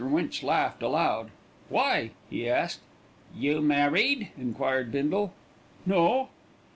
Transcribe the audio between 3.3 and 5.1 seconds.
"You married?" enquired